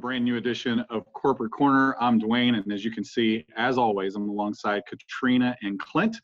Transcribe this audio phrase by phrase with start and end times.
[0.00, 1.94] brand new edition of Corporate Corner.
[2.00, 6.16] I'm Dwayne, and as you can see, as always, I'm alongside Katrina and Clint.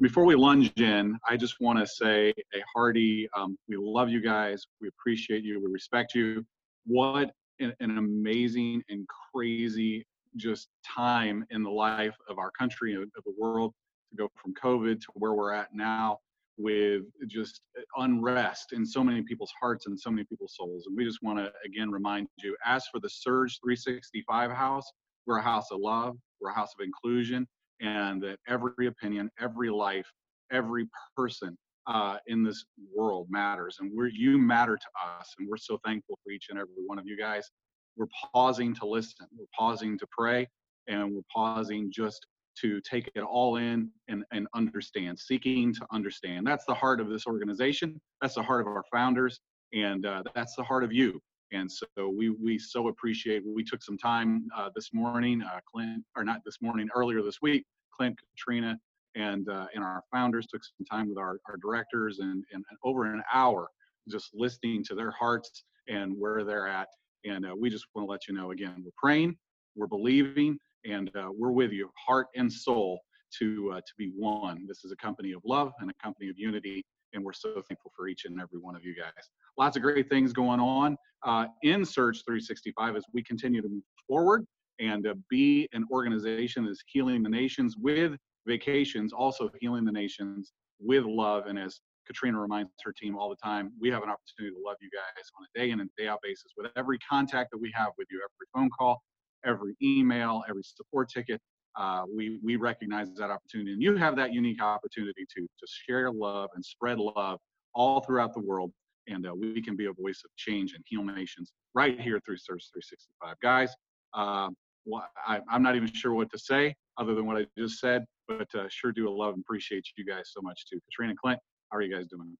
[0.00, 4.20] Before we lunge in, I just want to say a hearty, um, we love you
[4.20, 6.44] guys, we appreciate you, we respect you.
[6.86, 10.06] What an, an amazing and crazy
[10.36, 13.74] just time in the life of our country and of the world
[14.10, 16.18] to go from COVID to where we're at now
[16.58, 17.60] with just
[17.96, 20.84] unrest in so many people's hearts and so many people's souls.
[20.86, 24.90] And we just want to again remind you as for the Surge 365 house,
[25.26, 27.46] we're a house of love, we're a house of inclusion,
[27.80, 30.06] and that every opinion, every life,
[30.50, 33.76] every person uh, in this world matters.
[33.80, 36.98] And we're you matter to us, and we're so thankful for each and every one
[36.98, 37.48] of you guys.
[37.96, 40.46] We're pausing to listen, we're pausing to pray,
[40.88, 42.26] and we're pausing just
[42.60, 46.46] to take it all in and, and understand, seeking to understand.
[46.46, 48.00] That's the heart of this organization.
[48.20, 49.40] That's the heart of our founders,
[49.72, 51.20] and uh, that's the heart of you.
[51.52, 53.42] And so we we so appreciate.
[53.46, 57.38] We took some time uh, this morning, uh, Clint, or not this morning, earlier this
[57.40, 57.64] week.
[57.96, 58.78] Clint, Katrina,
[59.14, 63.12] and uh, and our founders took some time with our, our directors and, and over
[63.12, 63.68] an hour
[64.08, 66.88] just listening to their hearts and where they're at.
[67.24, 69.36] And uh, we just want to let you know again, we're praying,
[69.76, 73.00] we're believing, and uh, we're with you, heart and soul,
[73.38, 74.66] to uh, to be one.
[74.66, 77.92] This is a company of love and a company of unity, and we're so thankful
[77.96, 79.30] for each and every one of you guys.
[79.56, 83.82] Lots of great things going on uh, in Surge 365 as we continue to move
[84.06, 84.44] forward
[84.80, 90.52] and uh, be an organization that's healing the nations with vacations, also healing the nations
[90.78, 91.46] with love.
[91.46, 94.76] And as Katrina reminds her team all the time, we have an opportunity to love
[94.80, 97.72] you guys on a day in and day out basis with every contact that we
[97.74, 99.02] have with you, every phone call,
[99.44, 101.40] every email, every support ticket.
[101.76, 106.10] Uh, we we recognize that opportunity, and you have that unique opportunity to to share
[106.10, 107.38] love and spread love
[107.74, 108.72] all throughout the world,
[109.06, 112.38] and uh, we can be a voice of change and heal nations right here through
[112.38, 113.36] Surge 365.
[113.42, 113.72] Guys,
[114.14, 114.48] uh,
[114.84, 118.04] well, I, am not even sure what to say other than what I just said,
[118.26, 120.80] but uh, sure do love and appreciate you guys so much too.
[120.90, 121.38] Katrina Clint,
[121.70, 122.36] how are you guys doing?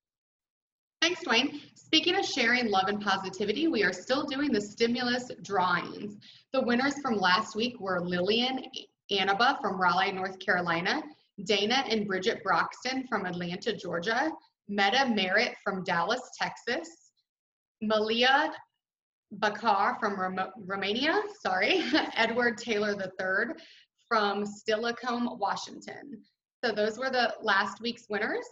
[1.08, 1.62] Thanks, Dwayne.
[1.74, 6.18] Speaking of sharing love and positivity, we are still doing the stimulus drawings.
[6.52, 8.64] The winners from last week were Lillian
[9.10, 11.02] Annaba from Raleigh, North Carolina,
[11.44, 14.30] Dana and Bridget Broxton from Atlanta, Georgia,
[14.68, 16.90] Meta Merritt from Dallas, Texas,
[17.80, 18.52] Malia
[19.32, 21.84] Bakar from Rom- Romania, sorry,
[22.16, 23.54] Edward Taylor III
[24.06, 26.20] from Steilacoom, Washington.
[26.62, 28.44] So those were the last week's winners.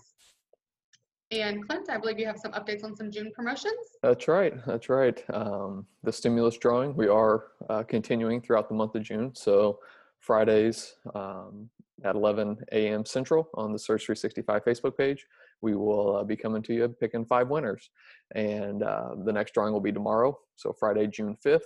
[1.33, 3.75] And Clint, I believe you have some updates on some June promotions.
[4.03, 4.55] That's right.
[4.65, 5.23] That's right.
[5.33, 9.35] Um, the stimulus drawing, we are uh, continuing throughout the month of June.
[9.35, 9.81] So
[10.21, 11.69] Fridays um,
[12.05, 13.05] at 11 a.m.
[13.05, 15.27] Central on the Surge 365 Facebook page,
[15.63, 17.91] we will uh, be coming to you picking five winners.
[18.37, 21.61] And uh, the next drawing will be tomorrow, so Friday, June 5th.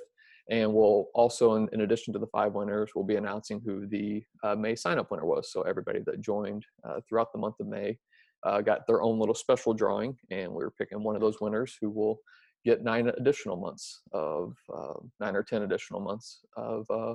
[0.50, 4.24] And we'll also, in, in addition to the five winners, we'll be announcing who the
[4.42, 5.52] uh, May sign up winner was.
[5.52, 7.98] So everybody that joined uh, throughout the month of May
[8.44, 11.76] uh, got their own little special drawing, and we are picking one of those winners
[11.80, 12.20] who will
[12.64, 17.14] get nine additional months of uh, nine or ten additional months of uh,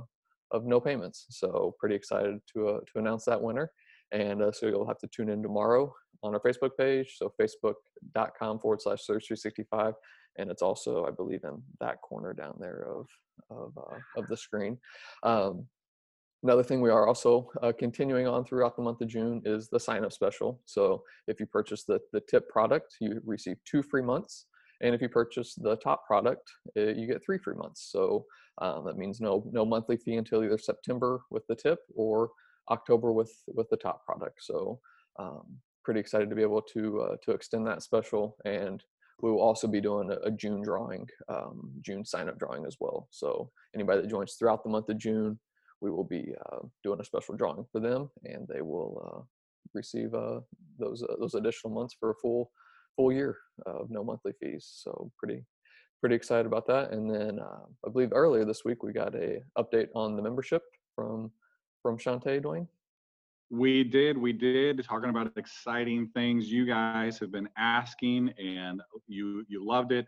[0.52, 1.26] of no payments.
[1.30, 3.72] So pretty excited to uh, to announce that winner,
[4.12, 5.94] and uh, so you'll have to tune in tomorrow
[6.24, 7.16] on our Facebook page.
[7.18, 9.94] So facebook.com forward slash surge 365,
[10.38, 13.08] and it's also I believe in that corner down there of
[13.50, 14.78] of uh, of the screen.
[15.24, 15.68] Um,
[16.46, 19.80] Another thing we are also uh, continuing on throughout the month of June is the
[19.80, 20.62] sign up special.
[20.66, 24.46] So if you purchase the, the tip product, you receive two free months.
[24.82, 26.48] And if you purchase the top product,
[26.78, 27.90] uh, you get three free months.
[27.92, 28.26] So
[28.62, 32.30] um, that means no no monthly fee until either September with the tip or
[32.70, 34.44] October with with the top product.
[34.44, 34.80] So
[35.18, 35.48] um,
[35.84, 38.84] pretty excited to be able to uh, to extend that special, and
[39.24, 42.78] we will also be doing a, a June drawing, um, June sign up drawing as
[42.80, 43.08] well.
[43.10, 45.40] So anybody that joins throughout the month of June
[45.82, 49.22] we will be uh, doing a special drawing for them, and they will uh,
[49.74, 50.40] receive uh,
[50.80, 52.52] those those additional months for a full
[52.96, 54.70] full year of no monthly fees.
[54.84, 55.44] So pretty
[56.00, 56.92] pretty excited about that.
[56.92, 60.64] And then I believe earlier this week we got a update on the membership
[60.96, 61.32] from
[61.82, 62.68] from Shantae Dwayne.
[63.52, 69.46] We did, we did, talking about exciting things you guys have been asking, and you
[69.48, 70.08] you loved it.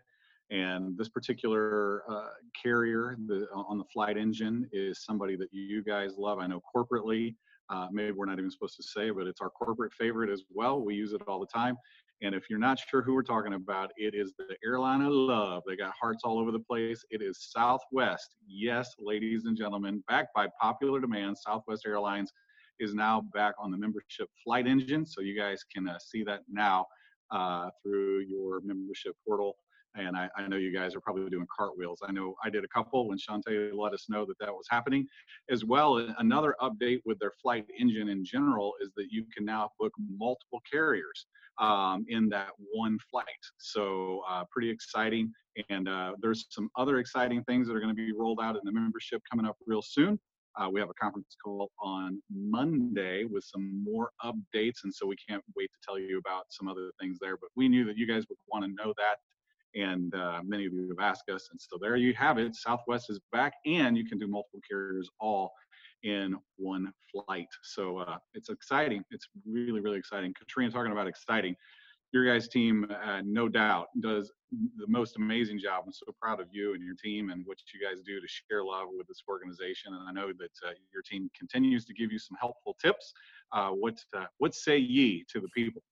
[0.50, 2.28] And this particular uh,
[2.60, 6.38] carrier the, on the flight engine is somebody that you guys love.
[6.38, 7.34] I know corporately,
[7.68, 10.80] uh, maybe we're not even supposed to say, but it's our corporate favorite as well.
[10.80, 11.76] We use it all the time.
[12.22, 15.62] And if you're not sure who we're talking about, it is the airline of love.
[15.66, 17.04] They got hearts all over the place.
[17.10, 18.34] It is Southwest.
[18.46, 22.32] Yes, ladies and gentlemen, backed by popular demand, Southwest Airlines
[22.80, 25.06] is now back on the membership flight engine.
[25.06, 26.86] So you guys can uh, see that now
[27.30, 29.56] uh, through your membership portal
[29.96, 32.00] And I, I know you guys are probably doing cartwheels.
[32.06, 35.06] I know I did a couple when Shantae let us know that that was happening.
[35.50, 39.70] As well, another update with their flight engine in general is that you can now
[39.78, 41.26] book multiple carriers
[41.58, 43.24] um, in that one flight.
[43.58, 45.32] So uh, pretty exciting.
[45.70, 48.60] And uh, there's some other exciting things that are going to be rolled out in
[48.64, 50.18] the membership coming up real soon.
[50.58, 55.16] Uh, we have a conference call on Monday with some more updates, and so we
[55.16, 57.36] can't wait to tell you about some other things there.
[57.36, 59.18] But we knew that you guys would want to know that,
[59.74, 62.54] and uh, many of you have asked us, and so there you have it.
[62.54, 65.52] Southwest is back, and you can do multiple carriers all
[66.04, 67.48] in one flight.
[67.62, 69.04] So uh, it's exciting.
[69.10, 70.34] It's really, really exciting.
[70.38, 71.56] Katrina talking about exciting
[72.12, 75.84] your guys' team, uh, no doubt, does the most amazing job.
[75.86, 78.64] I'm so proud of you and your team and what you guys do to share
[78.64, 79.92] love with this organization.
[79.94, 83.12] And I know that uh, your team continues to give you some helpful tips.
[83.52, 85.82] Uh, what uh, what say ye to the people?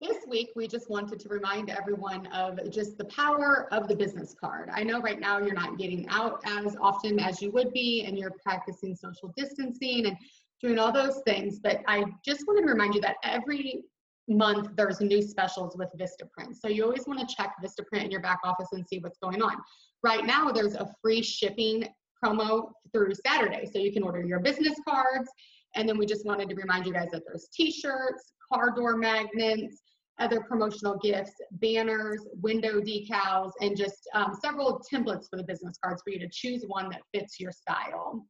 [0.00, 4.34] This week, we just wanted to remind everyone of just the power of the business
[4.38, 4.70] card.
[4.72, 8.18] I know right now you're not getting out as often as you would be, and
[8.18, 10.16] you're practicing social distancing and
[10.62, 11.58] doing all those things.
[11.58, 13.82] But I just wanted to remind you that every
[14.26, 16.56] month there's new specials with Vistaprint.
[16.56, 19.42] So you always want to check Vistaprint in your back office and see what's going
[19.42, 19.56] on.
[20.02, 21.86] Right now there's a free shipping
[22.24, 23.68] promo through Saturday.
[23.70, 25.28] So you can order your business cards.
[25.74, 29.82] And then we just wanted to remind you guys that there's t-shirts, car door magnets,
[30.20, 36.02] other promotional gifts, banners, window decals, and just um, several templates for the business cards
[36.04, 38.24] for you to choose one that fits your style.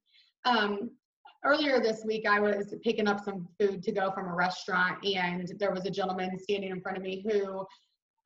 [0.45, 0.91] Um,
[1.45, 5.53] earlier this week, I was picking up some food to go from a restaurant, and
[5.59, 7.67] there was a gentleman standing in front of me who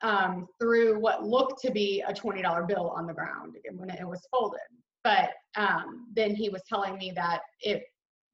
[0.01, 4.21] um, threw what looked to be a $20 bill on the ground when it was
[4.31, 4.59] folded.
[5.03, 7.83] But um, then he was telling me that if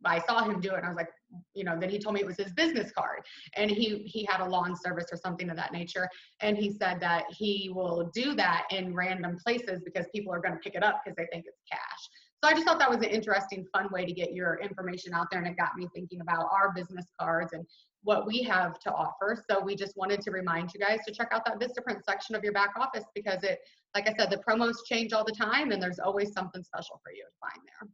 [0.04, 1.10] I saw him do it, and I was like,
[1.54, 3.22] you know, then he told me it was his business card,
[3.56, 6.08] and he he had a lawn service or something of that nature,
[6.42, 10.54] and he said that he will do that in random places because people are going
[10.54, 12.10] to pick it up because they think it's cash.
[12.44, 15.28] So I just thought that was an interesting, fun way to get your information out
[15.30, 15.40] there.
[15.40, 17.64] And it got me thinking about our business cards and
[18.04, 19.44] what we have to offer.
[19.48, 22.44] So we just wanted to remind you guys to check out that Vistaprint section of
[22.44, 23.60] your back office because it,
[23.94, 27.12] like I said, the promos change all the time and there's always something special for
[27.14, 27.90] you to find there.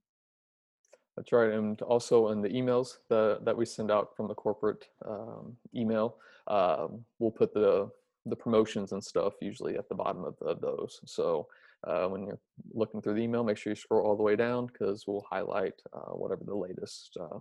[1.18, 1.52] That's right.
[1.52, 6.18] And also in the emails that, that we send out from the corporate um, email,
[6.48, 6.88] uh,
[7.18, 7.90] we'll put the,
[8.28, 11.02] the promotions and stuff usually at the bottom of, of those.
[11.06, 11.48] So
[11.86, 12.40] uh, when you're
[12.74, 15.74] looking through the email, make sure you scroll all the way down because we'll highlight
[15.92, 17.40] uh, whatever the latest uh,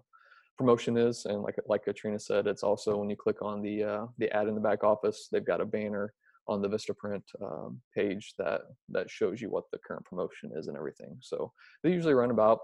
[0.56, 1.26] promotion is.
[1.26, 4.48] And like like Katrina said, it's also when you click on the uh, the ad
[4.48, 6.12] in the back office, they've got a banner
[6.48, 10.76] on the Vistaprint um, page that that shows you what the current promotion is and
[10.76, 11.16] everything.
[11.20, 11.52] So
[11.82, 12.60] they usually run about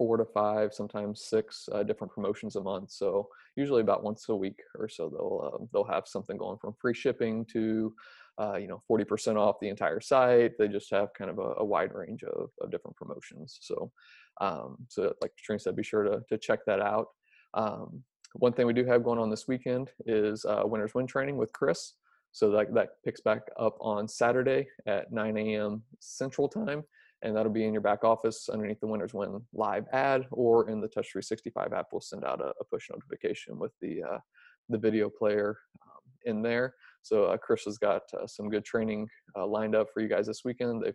[0.00, 2.90] four to five, sometimes six uh, different promotions a month.
[2.90, 6.72] So usually about once a week or so they'll uh, they'll have something going from
[6.80, 7.94] free shipping to
[8.40, 10.52] uh, you know 40% off the entire site.
[10.56, 13.58] They just have kind of a, a wide range of, of different promotions.
[13.60, 13.92] So
[14.40, 17.08] um, so like Katrina said, be sure to to check that out.
[17.52, 18.02] Um,
[18.36, 21.52] one thing we do have going on this weekend is uh, Winners Win training with
[21.52, 21.92] Chris.
[22.32, 25.82] So that that picks back up on Saturday at 9 a.m.
[25.98, 26.84] Central Time
[27.22, 30.80] and that'll be in your back office underneath the Winners Win live ad, or in
[30.80, 31.86] the Touch 365 app.
[31.92, 34.18] We'll send out a, a push notification with the uh,
[34.68, 36.74] the video player um, in there.
[37.02, 40.26] So uh, Chris has got uh, some good training uh, lined up for you guys
[40.26, 40.82] this weekend.
[40.82, 40.94] They've,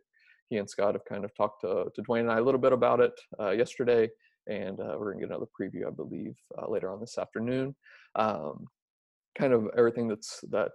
[0.50, 2.74] he and Scott have kind of talked to, to Dwayne and I a little bit
[2.74, 4.10] about it uh, yesterday,
[4.48, 6.36] and uh, we're gonna get another preview, I believe,
[6.68, 7.76] later on this afternoon.
[8.16, 8.68] Um,
[9.38, 10.72] kind of everything that's that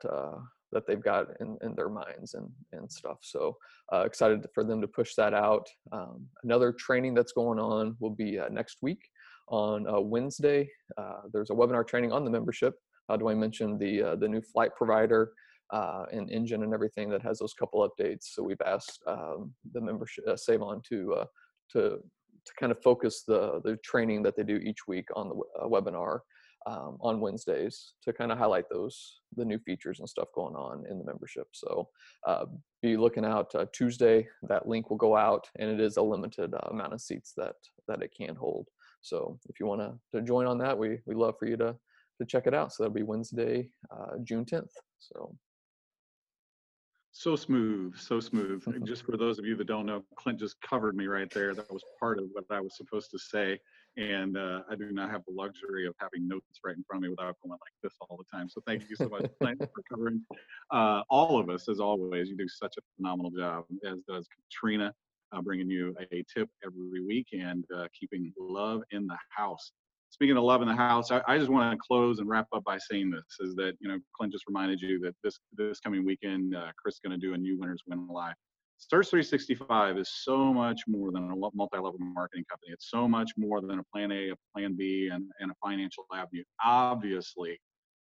[0.73, 3.19] that they've got in, in their minds and, and stuff.
[3.23, 3.57] So
[3.93, 5.67] uh, excited for them to push that out.
[5.93, 9.01] Um, another training that's going on will be uh, next week
[9.49, 10.69] on uh, Wednesday.
[10.97, 12.75] Uh, there's a webinar training on the membership.
[13.09, 15.33] Uh, Dwayne mentioned the uh, the new flight provider
[15.73, 18.25] and engine and everything that has those couple updates.
[18.35, 21.25] So we've asked um, the membership Save On to
[21.73, 21.81] to
[22.47, 25.35] to kind of focus the the training that they do each week on the
[25.67, 26.21] webinar
[26.67, 30.85] um, on Wednesdays to kind of highlight those the new features and stuff going on
[30.91, 31.47] in the membership.
[31.53, 31.89] So
[32.27, 32.47] uh,
[32.83, 34.27] be looking out uh, Tuesday.
[34.43, 37.55] That link will go out, and it is a limited uh, amount of seats that
[37.89, 38.69] that it can hold.
[39.03, 39.81] So if you want
[40.13, 41.77] to join on that, we we love for you to
[42.21, 42.73] to check it out.
[42.73, 44.73] So that'll be Wednesday, uh, June 10th.
[44.99, 45.35] So
[47.13, 48.65] so smooth, so smooth.
[48.87, 51.55] just for those of you that don't know, Clint just covered me right there.
[51.55, 53.59] That was part of what I was supposed to say
[53.97, 57.03] and uh, I do not have the luxury of having notes right in front of
[57.03, 58.49] me without going like this all the time.
[58.49, 60.23] So thank you so much Clint, for covering
[60.71, 62.29] uh, all of us as always.
[62.29, 64.95] You do such a phenomenal job, as does Katrina,
[65.33, 69.73] uh, bringing you a tip every week and uh, keeping love in the house.
[70.11, 72.65] Speaking of love in the house, I, I just want to close and wrap up
[72.65, 76.05] by saying this: is that you know Clint just reminded you that this this coming
[76.05, 78.35] weekend, uh, Chris is going to do a new Winners Win Live.
[78.79, 82.73] Surge 365 is so much more than a multi-level marketing company.
[82.73, 86.05] It's so much more than a plan A, a plan B, and, and a financial
[86.15, 86.43] avenue.
[86.65, 87.61] Obviously,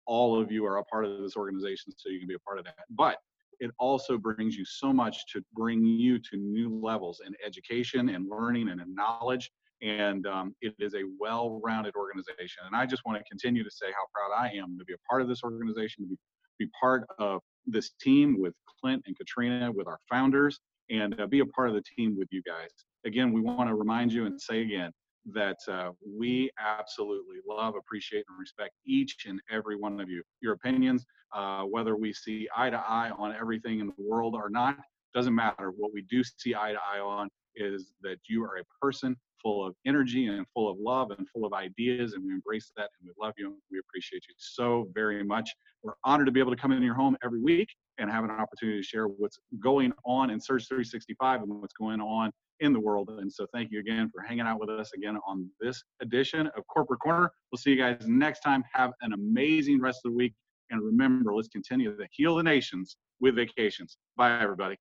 [0.06, 2.60] all of you are a part of this organization, so you can be a part
[2.60, 2.76] of that.
[2.92, 3.18] But
[3.60, 8.30] it also brings you so much to bring you to new levels in education and
[8.30, 9.52] learning and in knowledge.
[9.82, 12.64] And um, it is a well rounded organization.
[12.66, 15.10] And I just want to continue to say how proud I am to be a
[15.10, 16.18] part of this organization, to be,
[16.60, 20.60] be part of this team with Clint and Katrina, with our founders,
[20.90, 22.70] and uh, be a part of the team with you guys.
[23.06, 24.92] Again, we want to remind you and say again
[25.34, 30.24] that uh, we absolutely love, appreciate, and respect each and every one of you.
[30.42, 34.50] Your opinions, uh, whether we see eye to eye on everything in the world or
[34.50, 34.78] not,
[35.14, 35.72] doesn't matter.
[35.76, 39.66] What we do see eye to eye on is that you are a person full
[39.66, 43.08] of energy and full of love and full of ideas, and we embrace that and
[43.08, 43.58] we love you.
[43.72, 45.50] We appreciate you so very much.
[45.84, 48.32] We're honored to be able to come in your home every week and have an
[48.32, 52.80] opportunity to share what's going on in Surge 365 and what's going on in the
[52.80, 53.10] world.
[53.10, 56.68] And so thank you again for hanging out with us again on this edition of
[56.68, 57.32] Corporate Corner.
[57.52, 58.64] We'll see you guys next time.
[58.74, 60.34] Have an amazing rest of the week.
[60.70, 63.98] And remember, let's continue to heal the nations with vacations.
[64.16, 64.78] Bye, everybody.